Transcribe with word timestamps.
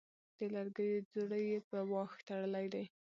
د 0.37 0.39
لرګيو 0.55 1.05
ځوړی 1.11 1.43
يې 1.51 1.59
په 1.69 1.77
واښ 1.91 2.11
تړلی 2.27 2.65
دی 2.73 2.85